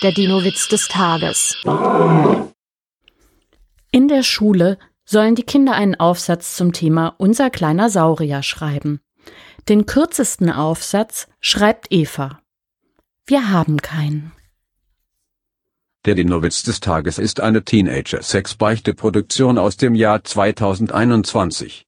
Der 0.00 0.12
Dino-Witz 0.12 0.68
des 0.68 0.86
Tages. 0.86 1.56
In 3.90 4.06
der 4.06 4.22
Schule 4.22 4.78
sollen 5.04 5.34
die 5.34 5.42
Kinder 5.42 5.72
einen 5.72 5.96
Aufsatz 5.96 6.54
zum 6.54 6.72
Thema 6.72 7.16
Unser 7.18 7.50
kleiner 7.50 7.90
Saurier 7.90 8.44
schreiben. 8.44 9.00
Den 9.68 9.86
kürzesten 9.86 10.52
Aufsatz 10.52 11.26
schreibt 11.40 11.88
Eva. 11.90 12.38
Wir 13.26 13.50
haben 13.50 13.82
keinen. 13.82 14.30
Der 16.04 16.14
Dino-Witz 16.14 16.62
des 16.62 16.78
Tages 16.78 17.18
ist 17.18 17.40
eine 17.40 17.64
Teenager-Sex-Beichte-Produktion 17.64 19.58
aus 19.58 19.78
dem 19.78 19.96
Jahr 19.96 20.22
2021. 20.22 21.86